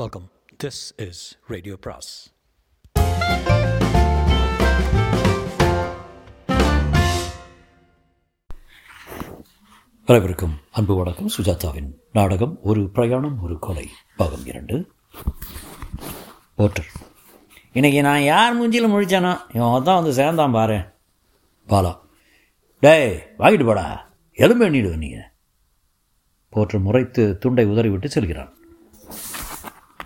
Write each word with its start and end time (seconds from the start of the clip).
Welcome 0.00 0.26
this 0.62 0.78
is 1.06 1.18
radio 1.52 1.74
பிராஸ் 1.84 2.10
அனைவருக்கும் 10.08 10.54
அன்பு 10.70 10.94
வணக்கம். 11.00 11.28
சுஜாதாவின் 11.36 11.90
நாடகம் 12.12 12.54
ஒரு 12.62 12.84
பிரயாணம் 12.90 13.36
ஒரு 13.42 13.58
கொலை 13.58 13.84
பாகம் 14.16 14.46
இரண்டு. 14.46 14.78
போட்டர் 16.54 16.88
இன்னைக்கு 17.72 18.00
நான் 18.08 18.22
யார் 18.22 18.56
மூஞ்சியில் 18.60 18.92
முழிச்சானோ 18.94 19.34
இவன் 19.56 19.86
தான் 19.90 20.00
வந்து 20.00 20.16
சேர்ந்தான் 20.20 20.56
பாரு. 20.58 20.80
பாலா. 21.68 21.92
டேய் 22.80 23.14
வாங்கிட்டு 23.38 23.68
போடா. 23.72 23.86
எலும்பு 24.32 24.70
எண்ணிடுவேன் 24.70 25.04
நீங்கள் 25.04 25.30
போற்று 26.48 26.80
முறைத்து 26.88 27.38
துண்டை 27.38 27.66
உதறிவிட்டு 27.74 28.08
செல்கிறான். 28.16 28.52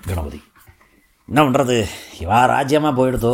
கணபதி 0.09 0.41
என்ன 1.29 1.41
பண்ணுறது 1.45 1.77
இவா 2.23 2.39
ராஜ்யமாக 2.53 2.97
போயிடுதோ? 2.99 3.33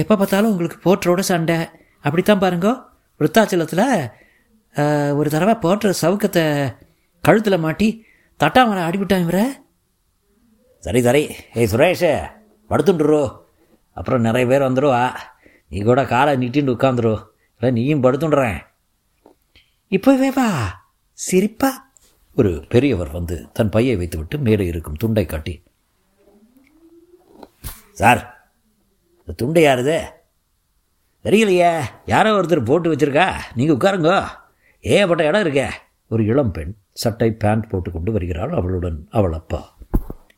எப்போ 0.00 0.14
பார்த்தாலும் 0.16 0.50
உங்களுக்கு 0.52 0.78
போட்டரோட 0.86 1.20
சண்டை. 1.30 1.56
அப்படித்தான் 2.04 2.42
பாருங்க. 2.44 2.68
விருத்தாச்சலத்தில் 3.20 3.84
ஒரு 5.18 5.28
தடவை 5.34 5.54
போட்டுற 5.64 5.92
சவுக்கத்தை 6.02 6.44
கழுத்தில் 7.24 7.62
மாட்டி 7.64 7.88
தட்டாமலை 8.40 8.82
அடிவிட்டான் 8.88 9.24
இவரை. 9.26 9.44
சரி 10.82 11.00
சரி. 11.06 11.22
ஏய் 11.58 11.70
சுரேஷ் 11.72 12.10
படுத்துட்டுரு 12.70 13.22
அப்புறம் 13.96 14.26
நிறைய 14.28 14.46
பேர் 14.50 14.68
வந்துடுவா 14.68 15.02
நீ 15.72 15.78
கூட 15.88 16.00
காலை 16.12 16.32
நீட்டின்னு 16.42 16.74
உட்காந்துரு 16.76 17.14
இல்லை 17.60 17.70
நீயும் 17.78 18.04
படுத்துடுறேன் 18.04 18.58
இப்போவே 19.96 20.28
வா. 20.38 20.48
சிரிப்பா. 21.18 21.70
ஒரு 22.38 22.64
பெரியவர் 22.68 23.10
வந்து 23.10 23.36
தன் 23.52 23.68
பையை 23.68 23.96
வைத்துவிட்டு 23.96 24.38
மேலே 24.38 24.66
இருக்கும் 24.66 24.94
துண்டை 24.94 25.26
காட்டி 25.26 25.62
சார் 27.92 28.20
இந்த 29.18 29.32
துண்டு 29.32 29.60
யாருது? 29.60 29.96
தெரியலையே. 31.24 31.82
யாரோ 32.06 32.40
ஒருத்தர் 32.40 32.64
போட்டு 32.64 32.92
வச்சிருக்கா. 32.92 33.26
நீங்கள் 33.54 33.76
உட்காருங்க. 33.76 34.26
ஏகப்பட்ட 34.80 35.24
இடம் 35.24 35.42
இருக்கே. 35.42 35.70
ஒரு 36.08 36.24
இளம் 36.24 36.52
பெண் 36.52 36.74
சட்டை 36.92 37.32
பேண்ட் 37.32 37.68
போட்டுக்கொண்டு 37.68 38.12
வருகிறாள். 38.12 38.52
அவளுடன் 38.52 39.06
அவள் 39.10 39.32
அப்பா. 39.32 39.76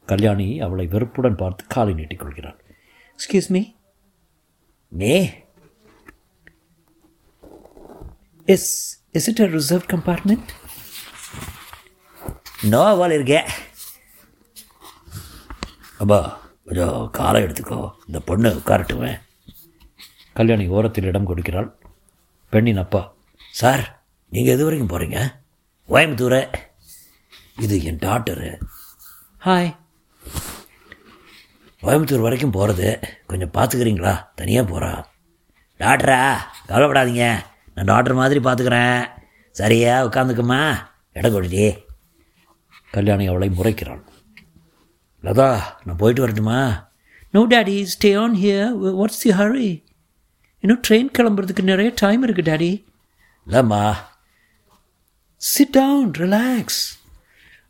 கல்யாணி 0.06 0.60
அவளை 0.60 0.86
வெறுப்புடன் 0.86 1.36
பார்த்து 1.36 1.64
காலை 1.68 1.94
நீட்டிக்கொள்கிறாள் 1.94 2.58
excuse 3.16 3.48
me 3.48 3.62
May. 4.88 5.44
Yes 8.44 9.02
is 9.12 9.28
it 9.28 9.40
a 9.40 9.46
reserve 9.46 9.90
compartment 9.90 10.50
no 12.62 12.80
போல் 12.96 13.14
இருக்கே 13.16 13.38
அப்பா 16.00 16.18
கொஞ்சம் 16.64 16.98
காலை 17.10 17.38
எடுத்துக்கோ 17.42 17.78
இந்த 18.06 18.18
பொண்ணு 18.20 18.50
உட்காரட்டுமே 18.58 19.12
கல்யாணி 20.36 20.64
ஓரத்தில் 20.68 21.08
இடம் 21.08 21.28
கொடுக்கிறாள் 21.28 21.68
பெண்ணின் 22.52 22.82
அப்பா 22.82 23.02
சார் 23.54 23.84
நீங்கள் 24.32 24.54
எது 24.54 24.64
வரைக்கும் 24.64 24.92
போகிறீங்க 24.92 25.20
கோயம்புத்தூர் 25.88 26.38
இது 27.58 27.76
என் 27.84 28.02
டாக்டரு 28.02 28.50
ஹாய் 29.42 29.70
கோயம்புத்தூர் 31.82 32.26
வரைக்கும் 32.26 32.56
போகிறது 32.56 32.88
கொஞ்சம் 33.26 33.54
பார்த்துக்கிறீங்களா 33.54 34.14
தனியாக 34.34 34.70
போகிறா 34.72 34.92
டாக்டரா 35.80 36.22
கவலைப்படாதீங்க 36.68 37.26
நான் 37.76 37.86
டாக்டர் 37.86 38.14
மாதிரி 38.14 38.40
பார்த்துக்கிறேன் 38.40 38.98
சரியா 39.56 39.94
உட்காந்துக்குமா 40.06 40.60
இடம் 41.16 41.34
கொடுட்டி 41.34 41.64
கல்யாணி 42.90 43.26
அவளை 43.26 43.48
முறைக்கிறாள். 43.48 44.02
லதா 45.22 45.62
நான் 45.84 45.96
போயிட்டு 45.96 46.20
வரட்டுமா? 46.20 46.88
No 47.30 47.46
daddy 47.46 47.86
stay 47.94 48.20
on 48.20 48.34
here 48.34 49.00
what's 49.00 49.22
the 49.22 49.30
hurry 49.30 49.84
இன்னும் 50.60 50.80
ட்ரெயின் 50.88 51.10
கிளம்புறதுக்கு 51.18 51.62
நிறைய 51.62 51.92
டைம் 51.94 52.22
இருக்கு 52.22 52.42
டேடி 52.42 52.84
இல்லைம்மா. 53.46 53.94
சிட் 55.36 55.70
டவுன் 55.70 56.10
ரிலாக்ஸ் 56.10 56.80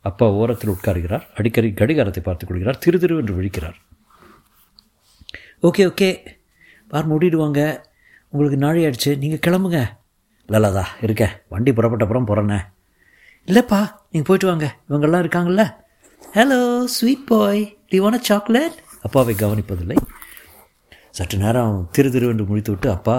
அப்பா 0.02 0.30
ஓரத்தில் 0.30 0.70
உட்காருகிறார். 0.70 1.24
அடிக்கடி 1.34 1.72
கடிகாரத்தை 1.72 2.22
பார்த்துக் 2.22 2.48
கொள்கிறார். 2.48 2.78
திரு 2.78 2.98
திரு 2.98 3.16
என்று 3.16 3.40
விழிக்கிறார். 3.40 3.74
ஓகே 5.62 5.82
ஓகே 5.90 6.26
பார் 6.88 7.10
மூடிடுவாங்க. 7.10 7.84
உங்களுக்கு 8.28 8.58
நாழி 8.58 8.84
ஆயிடுச்சு. 8.84 9.18
நீங்கள் 9.18 9.42
கிளம்புங்க. 9.46 9.86
இல்லைல்லதா 10.48 10.84
இருக்கேன். 11.00 11.28
வண்டி 11.48 11.72
புறப்பட்ட 11.72 12.04
அப்புறம் 12.04 12.26
போகிறேண்ணே 12.26 12.60
இல்லைப்பா. 13.46 13.99
நீங்கள் 14.12 14.28
போயிட்டு 14.28 14.48
வாங்க. 14.50 14.66
இவங்கெல்லாம் 14.88 15.22
இருக்காங்கல்ல. 15.24 15.64
ஹலோ 16.36 16.84
ஸ்வீட் 16.94 17.26
பாய் 17.26 17.62
டிவான 17.90 18.16
சாக்லேட் 18.28 18.78
அப்பாவை 19.06 19.34
கவனிப்பதில்லை. 19.34 19.96
சற்று 21.18 21.38
நேரம் 21.42 21.76
திரு 21.92 22.10
திரு 22.14 22.26
என்று 22.32 22.44
முடித்துவிட்டு 22.44 22.88
அப்பா 22.96 23.16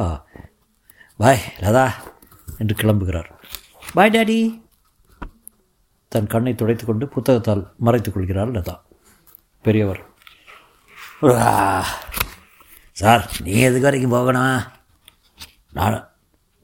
பாய் 1.22 1.41
லதா 1.63 1.85
என்று 2.57 2.75
கிளம்புகிறார். 2.81 3.29
பாய் 3.94 4.13
டாடி 4.16 4.40
தன் 6.12 6.31
கண்ணை 6.34 6.53
துடைத்துக்கொண்டு 6.53 7.06
புத்தகத்தால் 7.16 7.63
மறைத்துக் 7.88 8.13
கொள்கிறார் 8.13 8.52
லதா. 8.52 8.75
பெரியவர் 9.68 10.02
சார் 13.02 13.23
நீ 13.44 13.52
எதுக்கு 13.68 13.88
வரைக்கும் 13.88 14.16
போகணும்? 14.16 14.62
நானா? 15.78 16.00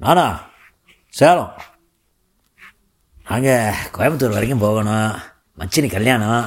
நானா? 0.03 0.25
சேலம். 1.19 1.53
நாங்கள் 3.29 3.79
கோயம்புத்தூர் 3.95 4.35
வரைக்கும் 4.35 4.61
போகணும். 4.63 5.15
மச்சினி 5.59 5.87
கல்யாணம். 5.93 6.45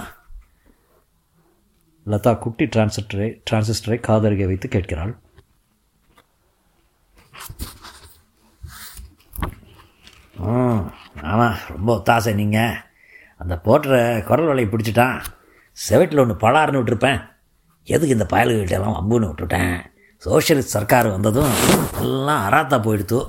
லதா 2.10 2.30
குட்டி 2.38 2.64
டிரான்சிஸ்டரை 2.64 3.26
டிரான்சிஸ்டரை 3.48 3.98
காதருகே 4.06 4.46
வைத்து 4.50 4.68
கேட்கிறாள். 4.68 5.12
ம் 10.46 10.80
ஆமாம் 11.32 11.58
ரொம்ப 11.68 11.91
ஒத்தாசை 11.96 12.32
நீங்கள் 12.41 12.78
அந்த 13.42 13.54
போட்டுற 13.66 13.94
குரல் 14.30 14.50
வலையை 14.50 14.68
பிடிச்சிட்டான். 14.70 15.20
செவட்டில் 15.88 16.22
ஒன்று 16.24 16.36
பலாருன்னு 16.44 16.80
விட்டுருப்பேன். 16.80 17.20
எதுக்கு 17.94 18.16
இந்த 18.16 18.28
பயல்கிட்டெல்லாம் 18.32 18.98
வம்புன்னு 18.98 19.30
விட்டுட்டேன்? 19.30 19.76
சோஷியலிஸ்ட் 20.24 20.74
சர்க்கார் 20.76 21.14
வந்ததும் 21.16 21.54
எல்லாம் 22.00 22.42
அராத்தா 22.48 22.78
போயிடுத்து. 22.88 23.20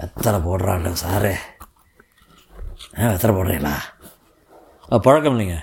வெத்தலை 0.00 0.40
போடுறாள் 0.48 0.92
சாரு. 1.04 1.34
வெத்தலை 2.98 3.32
போடுறீங்களா? 3.34 3.74
அஹ், 4.88 4.98
பழக்கம் 4.98 5.38
இல்லைங்க. 5.38 5.56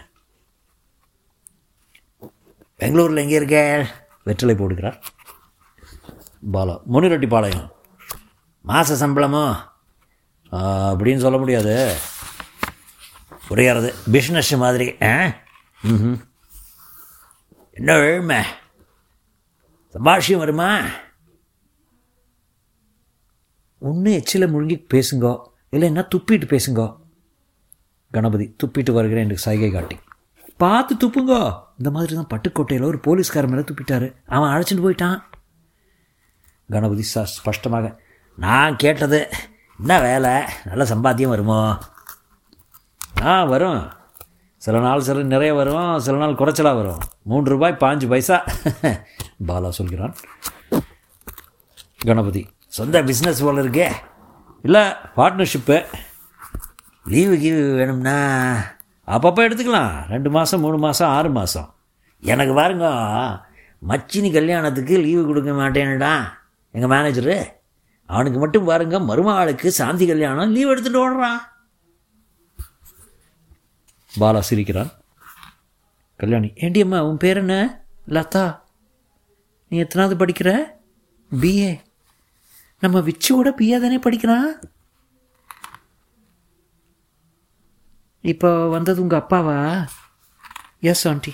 பெங்களூரில் 2.75 3.17
எங்கே 3.17 3.39
இருக்கே? 3.39 3.87
வெற்றிலை 4.23 4.55
போடுகிறார் 4.55 4.97
பாலா 6.51 6.81
முனிரெட்டி 6.91 7.27
பாளையம். 7.27 7.71
மாத 8.65 9.07
சம்பளமோ? 9.07 9.45
அப்படின்னு 10.51 11.17
சொல்ல 11.17 11.37
முடியாது. 11.37 11.95
புரியாது 13.49 13.93
பிஸ்னஸ் 14.11 14.57
மாதிரி 14.57 14.95
ஆ? 15.01 15.31
ம் 15.81 16.17
என்ன 17.71 17.91
எழுமை? 17.97 18.39
சம்பாஷியம் 19.93 20.37
வருமா? 20.37 20.69
ஒன்று 23.79 24.13
எச்சில் 24.13 24.53
முழுங்கி 24.53 24.77
பேசுங்கோ. 24.93 25.33
இல்லைன்னா 25.71 26.07
துப்பிட்டு 26.15 26.47
பேசுங்கோ. 26.53 26.87
கணபதி 28.15 28.55
துப்பிட்டு 28.63 28.91
வருகிறேன் 28.91 29.23
என்று 29.23 29.37
சைகை 29.37 29.71
காட்டி. 29.71 29.99
பார்த்து 30.57 30.95
துப்புங்கோ. 30.95 31.41
இந்த 31.77 31.91
மாதிரி 31.91 32.15
தான் 32.15 32.27
பட்டுக்கோட்டையில் 32.33 32.83
ஒரு 32.83 32.99
போலீஸ்கார 32.99 33.47
மேலே 33.47 33.61
துப்பிட்டாரு. 33.61 34.15
அவன் 34.25 34.49
அழைச்சிட்டு 34.49 34.83
போயிட்டான். 34.85 35.21
கணபதி 36.69 37.03
ச 37.15 37.23
ஸ்பஷ்டமாக 37.23 37.97
நான் 38.35 38.75
கேட்டது 38.75 39.29
என்ன 39.77 39.99
வேலை? 39.99 40.31
நல்ல 40.65 40.83
சம்பாத்தியம் 40.83 41.27
வருமோ? 41.27 41.77
ஆ 43.21 43.43
வரும். 43.43 43.91
சில 44.57 44.79
நாள் 44.79 45.01
சில 45.01 45.23
நிறைய 45.23 45.53
வரும் 45.53 45.99
சில 45.99 46.17
நாள் 46.17 46.33
குறைச்சலாக 46.33 46.75
வரும். 46.75 46.99
மூன்று 47.21 47.51
ரூபாய் 47.51 47.77
பாஞ்சு 47.79 48.07
பைசா. 48.07 48.43
பாலா 49.47 49.69
சொல்கிறான். 49.69 50.15
கணபதி 51.97 52.47
சொந்த 52.67 53.03
பிஸ்னஸ் 53.03 53.43
போல 53.43 53.61
இருக்கே. 53.61 53.91
இல்லை 54.61 54.81
பார்ட்னர்ஷிப்பு 55.15 55.85
லீவு 57.13 57.35
கீவு 57.39 57.63
வேணும்னா 57.77 58.17
அப்பப்போ 59.07 59.41
எடுத்துக்கலாம். 59.47 60.05
ரெண்டு 60.13 60.29
மாதம் 60.29 60.59
மூணு 60.59 60.77
மாதம் 60.77 61.09
ஆறு 61.09 61.29
மாதம் 61.29 61.67
எனக்கு 62.21 62.53
பாருங்க 62.53 62.85
மச்சினி 63.89 64.29
கல்யாணத்துக்கு 64.33 64.95
லீவு 65.01 65.25
கொடுக்க 65.25 65.51
மாட்டேன்டா. 65.51 66.13
எங்கள் 66.71 66.93
மேனேஜரு 66.93 67.37
அவனுக்கு 68.05 68.39
மட்டும் 68.39 68.65
பாருங்க 68.65 68.99
மருமகளுக்கு 68.99 69.67
சாந்தி 69.67 70.07
கல்யாணம் 70.07 70.51
லீவ் 70.51 70.71
எடுத்துகிட்டு 70.71 71.03
ஓடுறான் 71.05 71.41
பாலா 74.19 74.39
சிரிக்கிறான். 74.39 74.91
கல்யாணி 76.17 76.49
ஏண்டி 76.55 76.81
அம்மா 76.81 76.99
உன் 77.05 77.17
பேர் 77.17 77.37
என்ன? 77.37 77.55
லதா. 78.07 78.59
நீ 79.67 79.77
எத்தனாவது 79.77 80.25
படிக்கிற? 80.25 80.51
பிஏ 81.41 81.71
நம்ம 82.79 82.99
விச்சுவோட 82.99 83.49
பிஏ 83.59 83.77
தானே 83.81 83.97
படிக்கிறான்? 83.97 84.49
இப்போ 88.25 88.67
வந்தது 88.67 89.01
உங்கள் 89.01 89.19
அப்பாவா? 89.19 89.87
எஸ் 90.79 91.07
ஆண்டி 91.07 91.33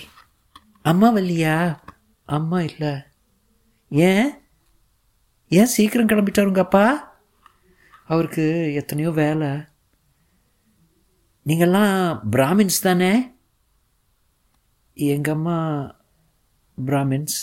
அம்மா 0.82 1.14
வரலையா? 1.14 1.78
அம்மா 2.24 2.60
இல்லை. 2.60 2.94
ஏன்? 3.88 4.30
ஏன் 5.48 5.66
சீக்கிரம் 5.66 6.06
கிளம்பிட்டார் 6.06 6.46
உங்க 6.46 6.60
அப்பா? 6.60 7.16
அவருக்கு 8.06 8.74
எத்தனையோ 8.74 9.10
வேலை. 9.10 9.48
நீங்கள்லாம் 11.46 12.20
பிராமின்ஸ் 12.30 12.82
தானே? 12.82 13.34
எங்கள் 14.94 15.34
அம்மா 15.34 15.58
பிராமின்ஸ் 16.86 17.38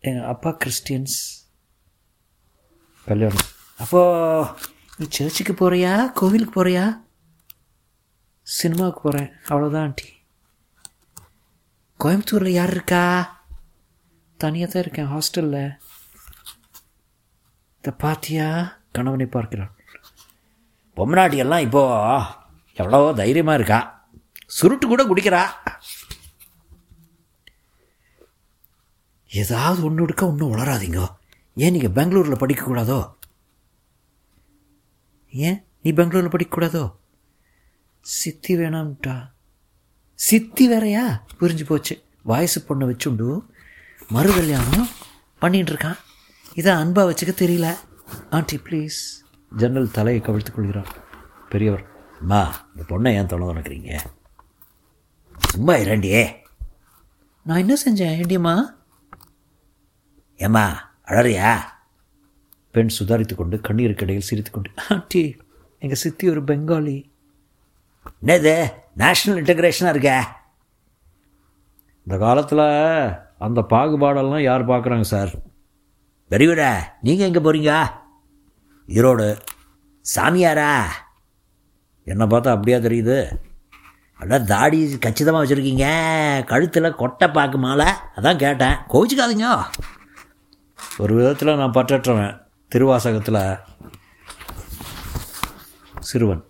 எங்கள் 0.00 0.24
அப்பா 0.24 0.56
கிறிஸ்டியன்ஸ். 0.64 1.18
கல்யாணம். 3.04 3.46
அப்போ 3.78 4.02
நீ 4.96 5.06
சர்ச்சுக்கு 5.08 5.54
போறியா? 5.54 6.12
கோவிலுக்கு 6.12 6.64
போறியா? 6.64 7.05
சினிமாவுக்கு 8.54 9.00
போகிறேன் 9.02 9.30
அவ்வளோதான் 9.48 9.86
ஆண்டி. 9.86 10.08
கோயம்புத்தூரில் 12.00 12.56
யார் 12.56 12.72
இருக்கா? 12.74 13.02
தனியாக 14.40 14.68
தான் 14.72 14.82
இருக்கேன் 14.84 15.10
ஹாஸ்டலில் 15.12 15.62
இந்த 17.76 17.90
பாத்தியா? 18.02 18.46
கணவனை 18.96 19.26
பார்க்கிறான் 19.36 19.72
பொம்மநாட்டி 20.96 21.36
எல்லாம் 21.44 21.64
இப்போ 21.66 21.82
எவ்வளோ 22.82 23.00
தைரியமாக 23.20 23.58
இருக்கா? 23.58 23.80
சுருட்டு 24.56 24.86
கூட 24.86 25.02
குடிக்கிறா. 25.04 25.42
ஏதாவது 29.30 29.80
ஒன்று 29.86 30.04
எடுக்க 30.04 30.22
ஒன்றும் 30.30 30.52
வளராதீங்க 30.52 31.00
ஏன் 31.64 31.74
நீங்கள் 31.76 31.96
பெங்களூரில் 31.98 32.42
படிக்கக்கூடாதோ? 32.42 33.00
ஏன் 35.32 35.58
நீ 35.82 35.90
பெங்களூரில் 35.98 36.34
படிக்கக்கூடாதோ? 36.34 36.84
சித்தி 38.06 38.56
வேணாம்ட்டா. 38.56 39.30
சித்தி 40.14 40.72
வேறயா? 40.72 41.20
புரிஞ்சு 41.40 41.64
போச்சு. 41.64 42.02
வயசு 42.22 42.64
பொண்ணை 42.68 42.82
வச்சுண்டு. 42.82 43.40
மறு 44.08 44.34
கல்யாணம் 44.34 44.88
பண்ணிட்டு 45.38 45.72
இருக்கான் 45.72 45.96
இதை 46.54 46.72
அன்பாக 46.72 47.10
வச்சுக்க 47.10 47.28
தெரியல. 47.28 47.74
ஆண்டி 48.30 48.56
ப்ளீஸ் 48.56 49.26
ஜன்னல் 49.56 49.90
தலையை 49.90 50.22
கவிழ்த்துக் 50.22 50.54
கொள்கிறார். 50.54 50.96
பெரியவர் 51.48 51.86
அம்மா 52.20 52.68
இந்த 52.76 52.98
பொண்ணை 52.98 53.14
ஏன் 53.14 53.26
தொலை 53.26 53.46
நினைக்கிறீங்க 53.46 53.98
சும்மா 55.38 55.76
இரண்டியே. 55.76 56.46
நான் 57.44 57.58
என்ன 57.58 57.74
செஞ்சேன்? 57.74 58.22
ஏண்டியம்மா? 58.22 58.62
ஏம்மா 60.36 60.94
அழறியா? 61.06 61.60
பெண் 62.70 62.88
சுதாரித்துக் 62.88 63.38
கொண்டு 63.38 63.56
கண்ணீருக்கு 63.56 64.02
இடையில் 64.02 64.22
சிரித்துக் 64.22 64.52
கொண்டு 64.52 64.70
ஆண்டி 64.88 65.36
எங்கள் 65.78 65.98
சித்தி 65.98 66.28
ஒரு 66.28 66.44
பெங்காலி. 66.44 67.14
என்னது? 68.26 68.72
நேஷ்னல் 68.96 69.40
இன்டகிரேஷனாக 69.42 69.88
இருக்க? 69.88 70.28
இந்த 72.06 72.18
காலத்தில் 72.18 73.18
அந்த 73.38 73.66
பாகுபாடெல்லாம் 73.70 74.42
யார் 74.42 74.66
பார்க்குறாங்க 74.66 75.00
சார்? 75.00 75.30
பெரியவரா 76.30 76.74
நீங்கள் 77.02 77.26
எங்கே 77.26 77.40
போகிறீங்க 77.40 77.84
ஈரோடு. 78.86 79.38
சாமியாரா? 80.14 80.82
என்னை 82.04 82.26
பார்த்தா 82.26 82.48
அப்படியா 82.48 82.76
தெரியுது? 82.76 83.36
அதான் 84.20 84.44
தாடி 84.44 84.98
கச்சிதமாக 84.98 85.44
வச்சுருக்கீங்க. 85.44 85.86
கழுத்தில் 86.44 86.94
கொட்டை 86.94 87.28
பாக்கு 87.28 87.58
மாலை. 87.58 87.86
அதான் 88.16 88.36
கேட்டேன். 88.36 88.74
கோவிச்சுக்காதீங்க. 88.88 89.64
ஒரு 90.98 91.14
விதத்தில் 91.14 91.56
நான் 91.56 91.70
பற்றற்றவன். 91.70 92.42
திருவாசகத்தில் 92.68 93.58
சிறுவன். 96.00 96.44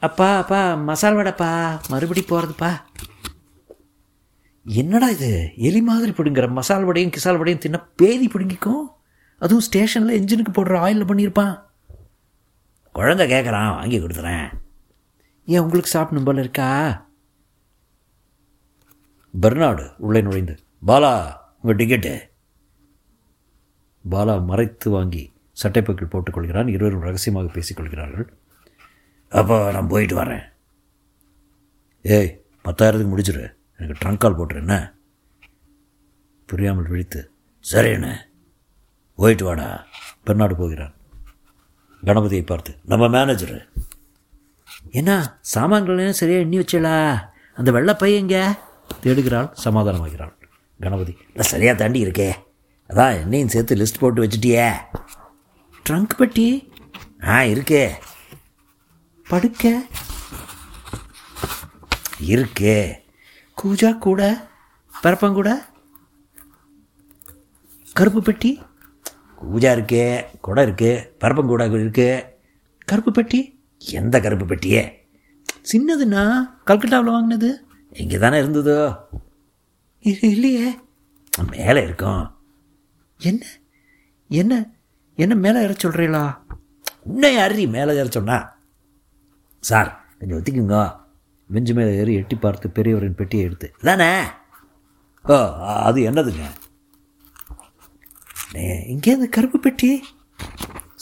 அப்பா 0.00 0.38
அப்பா 0.38 0.74
மசால் 0.74 1.16
வடைப்பா 1.16 1.80
மறுபடி 1.88 2.22
போகிறதுப்பா 2.22 2.70
என்னடா 4.64 5.08
இது? 5.08 5.52
எலி 5.56 5.82
மாதிரி 5.82 6.12
பிடுங்குற 6.12 6.50
மசால் 6.50 6.84
வடையும் 6.84 7.10
கிசால் 7.10 7.38
வடையும் 7.38 7.60
தின்ன 7.60 7.78
பேதி 7.96 8.26
பிடுங்கிக்கும். 8.26 8.86
அதுவும் 9.38 9.62
ஸ்டேஷனில் 9.62 10.24
என்ஜினுக்கு 10.24 10.52
போடுற 10.52 10.76
ஆயிலில் 10.76 11.04
பண்ணியிருப்பான். 11.04 11.62
குழந்த 12.94 13.24
கேட்குறான் 13.26 13.76
வாங்கி 13.76 14.00
கொடுத்துறேன். 14.00 14.48
ஏன் 15.46 15.58
உங்களுக்கு 15.58 15.90
சாப்பிடணும் 15.90 16.24
போல 16.24 16.40
இருக்கா? 16.40 16.68
பெர்னாடு 19.42 19.94
உள்ளே 19.98 20.20
நுழைந்து. 20.22 20.58
பாலா 20.86 21.36
உங்கள் 21.62 21.86
டிக்கெட்டு 21.86 22.20
பாலா 24.10 24.44
மறைத்து 24.44 24.90
வாங்கி 24.90 25.32
சட்டை 25.52 25.82
பக்கில் 25.82 26.12
போட்டுக்கொள்கிறான். 26.12 26.68
இருவரும் 26.68 27.00
ரகசியமாக 27.00 27.50
பேசிக்கொள்கிறார்கள். 27.52 28.28
அப்போ 29.30 29.56
நான் 29.72 29.86
போயிட்டு 29.86 30.16
வரேன். 30.16 30.44
ஏய் 32.02 32.30
பத்தாயிரத்துக்கு 32.64 33.12
முடிச்சிரு 33.12 33.44
எனக்கு 33.76 34.08
ட்ரங்க் 34.08 34.16
கால் 34.16 34.38
போட்டுரு 34.38 34.54
என்ன? 34.54 34.94
புரியாமல் 36.46 36.88
விழித்து 36.88 37.30
சரிண்ணே 37.72 38.14
போயிட்டு 39.16 39.44
வாடா. 39.44 39.86
பெண்ணாடு 40.24 40.56
போகிறான். 40.56 40.94
கணபதியை 42.04 42.46
பார்த்து 42.46 42.76
நம்ம 42.84 43.08
மேனேஜரு 43.08 43.58
என்ன 44.90 45.38
சாமான்களையும் 45.54 46.18
சரியாக 46.20 46.42
எண்ணி 46.42 46.58
வச்சலா? 46.58 47.28
அந்த 47.54 47.70
வெள்ளை 47.70 47.94
பையங்க 47.94 48.58
தேடுகிறாள் 49.02 49.52
சமாதானமாகிறாள். 49.64 50.32
கணபதி 50.80 51.16
நான் 51.34 51.50
சரியாக 51.52 51.78
தாண்டி 51.78 52.04
இருக்கே. 52.04 52.32
அதான் 52.88 53.20
என்னையும் 53.20 53.48
சேர்த்து 53.48 53.76
லிஸ்ட் 53.76 54.00
போட்டு 54.00 54.22
வச்சுட்டியே. 54.22 54.74
ட்ரங்க் 55.88 56.16
பெட்டி? 56.18 56.72
ஆ 57.24 57.40
இருக்கே. 57.40 57.90
படுக்க. 59.30 59.82
இருக்கே. 62.32 62.92
கூஜா 63.62 63.98
கூட 63.98 64.48
பரப்பங்கூட 65.02 65.50
கருப்பு 67.92 68.22
பெட்டி. 68.22 68.50
பூஜா 69.42 69.70
இருக்கே 69.76 70.24
குடம் 70.40 70.64
இருக்கு 70.64 71.16
பரப்பங்கூடா 71.20 71.80
இருக்கு. 71.80 72.24
கருப்பு 72.84 73.12
பெட்டி? 73.12 73.40
எந்த 73.78 74.20
கருப்பு 74.20 74.46
பெட்டியே? 74.46 74.82
சின்னதுண்ணா 75.72 76.22
கல்கட்டாவில் 76.66 77.14
வாங்கினது. 77.14 77.64
இங்கே 77.90 78.18
தானே 78.18 78.40
இருந்ததோ? 78.40 78.96
இல்லையே. 80.02 80.74
மேலே 81.50 81.82
இருக்கும். 81.82 82.36
என்ன? 83.20 83.46
என்ன? 84.28 84.54
என்ன 85.16 85.34
மேலே 85.34 85.60
ஏற 85.60 85.74
சொல்கிறீங்களா 85.82 86.36
இன்னும் 87.06 87.32
யாரி 87.32 87.66
மேலே 87.66 87.94
ஏற 87.94 88.06
சொன்னா? 88.06 88.38
சார் 89.68 89.90
கொஞ்சம் 90.18 90.38
ஒத்திக்குங்க. 90.38 90.78
வெஞ்சு 91.54 91.72
மேலே 91.76 91.92
ஏறி 92.00 92.12
எட்டி 92.20 92.36
பார்த்து 92.36 92.66
பெரியவரின் 92.76 93.18
பெட்டியை 93.20 93.44
எடுத்து. 93.46 93.68
தானே 93.88 94.10
ஓ 95.24 95.36
அது 95.88 96.00
என்னதுங்க? 96.10 96.44
இங்கே 98.92 99.14
அந்த 99.16 99.26
கருப்பு 99.36 99.58
பெட்டி. 99.64 99.90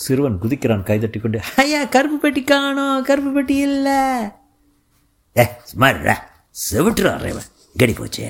சிறுவன் 0.02 0.40
குதிக்கிறான் 0.42 0.88
கைதட்டி 0.88 1.18
கொண்டு 1.20 1.38
ஐயா 1.62 1.80
கருப்பு 1.94 2.18
பெட்டி 2.24 2.42
காணோம் 2.44 3.04
கருப்பு 3.08 3.30
பெட்டி 3.36 3.56
இல்லை. 3.68 4.00
ஏ 5.38 5.44
சும்மா 5.70 5.88
இருடா. 5.92 6.16
செவிட்டுரு 6.64 7.42
கடி 7.80 7.92
போச்சு. 7.92 8.26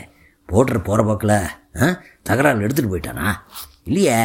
போட்டுற 0.51 0.79
போகிற 0.85 1.01
போக்கில் 1.09 1.37
ஆ 1.83 1.87
தகராறு 2.29 2.67
எடுத்துகிட்டு 2.67 2.93
போயிட்டானா? 2.93 3.27
இல்லையே 3.89 4.19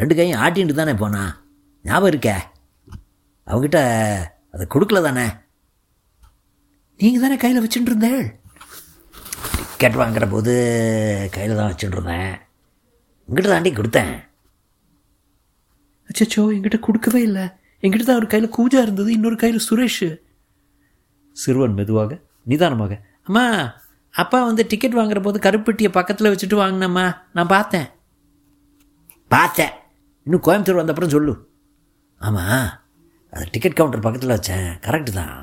ரெண்டு 0.00 0.14
கையும் 0.18 0.42
ஆட்டின்ட்டு 0.44 0.80
தானே 0.80 0.94
போனான் 1.02 1.32
ஞாபகம் 1.84 2.10
இருக்கே? 2.12 2.36
அவங்ககிட்ட 3.46 3.80
அதை 4.54 4.64
கொடுக்கல 4.74 5.02
தானே? 5.06 5.24
நீங்கள் 7.02 7.22
தானே 7.24 7.36
கையில் 7.42 7.62
வச்சுட்டு 7.64 7.90
இருந்தேள் 7.90 8.24
டிக்கெட் 9.56 10.00
வாங்குற 10.00 10.24
போது 10.30 10.54
கையில் 11.34 11.58
தான் 11.58 11.70
வச்சுட்டு 11.70 11.96
இருந்தேன் 11.96 12.32
உங்ககிட்ட 13.28 13.50
தாண்டி 13.52 13.70
கொடுத்தேன். 13.70 14.12
அச்சோ 16.10 16.42
என்கிட்ட 16.54 16.78
கொடுக்கவே 16.86 17.20
இல்லை. 17.28 17.44
என்கிட்ட 17.82 18.04
தான் 18.06 18.20
ஒரு 18.20 18.26
கையில் 18.26 18.54
கூஜா 18.56 18.80
இருந்தது 18.86 19.10
இன்னொரு 19.12 19.36
கையில் 19.36 19.66
சுரேஷ். 19.68 20.08
சிறுவன் 21.36 21.76
மெதுவாக 21.78 22.18
நிதானமாக 22.44 22.98
அம்மா 23.28 23.44
அப்பா 24.14 24.44
வந்து 24.44 24.66
டிக்கெட் 24.66 24.98
வாங்குற 24.98 25.20
போது 25.22 25.38
கருப்பெட்டியை 25.46 25.90
பக்கத்தில் 25.98 26.30
வச்சுட்டு 26.32 26.56
வாங்கினம்மா. 26.62 27.06
நான் 27.32 27.52
பார்த்தேன். 27.56 27.88
பார்த்தேன்? 29.28 29.72
இன்னும் 30.26 30.44
கோயம்புத்தூர் 30.46 30.80
வந்த 30.80 30.94
அப்புறம் 30.94 31.14
சொல்லு. 31.16 31.34
ஆமாம் 32.20 32.68
அது 33.32 33.46
டிக்கெட் 33.54 33.78
கவுண்டர் 33.80 34.06
பக்கத்தில் 34.08 34.36
வச்சேன். 34.36 34.68
கரெக்டு 34.86 35.12
தான். 35.20 35.34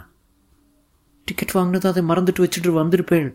டிக்கெட் 1.27 1.53
வாங்கினதும் 1.53 1.87
அதை 1.87 2.03
மறந்துட்டு 2.03 2.39
வச்சுட்டு 2.39 2.71
வந்திருப்பேள் 2.79 3.27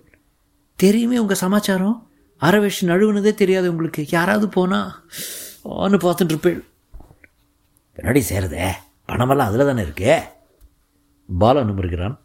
தெரியுமே 0.76 1.18
உங்கள் 1.18 1.42
சமாச்சாரம்? 1.44 1.96
அரை 2.36 2.60
வயசு 2.60 2.88
நழுவுனதே 2.88 3.34
தெரியாது 3.34 3.70
உங்களுக்கு. 3.70 4.06
யாராவது 4.10 4.48
போனால் 4.48 4.90
ஆன்னு 5.64 5.98
பார்த்துட்டு 6.04 6.32
இருப்பேள் 6.32 6.60
பின்னாடி 7.96 8.22
சேருதே? 8.28 8.70
பணமெல்லாம் 9.08 9.48
அதில் 9.48 9.66
தானே 9.66 9.82
இருக்கு? 9.82 10.22
பாலா 11.40 11.60
நிமிர்கிறான். 11.68 12.16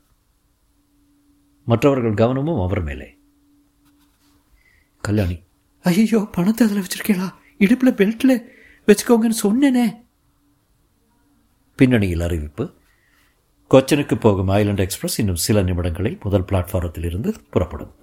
மற்றவர்கள் 1.63 2.13
கவனமும் 2.13 2.61
அவர் 2.61 2.81
மேலே. 2.81 3.07
கல்யாணி. 5.01 5.37
ஐயோ 5.83 6.27
பணத்தை 6.31 6.67
அதில் 6.67 6.83
வச்சிருக்கீங்களா? 6.83 7.29
இடுப்பில் 7.57 7.93
பெல்ட்டில் 7.93 8.37
வச்சுக்கோங்கன்னு 8.87 9.39
சொன்னேனே. 9.43 9.85
பின்னணியில் 11.75 12.21
அறிவிப்பு. 12.21 12.65
கொச்சனுக்கு 13.71 14.15
போகும் 14.15 14.49
ஐலண்ட் 14.49 14.79
எக்ஸ்பிரஸ் 14.79 15.19
இன்னும் 15.19 15.35
சில 15.35 15.61
நிமிடங்களில் 15.61 16.19
முதல் 16.23 16.43
பிளாட்ஃபாரத்தில் 16.43 17.05
இருந்து 17.05 17.33
புறப்படும். 17.49 17.93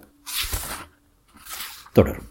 தொடரும். 1.93 2.29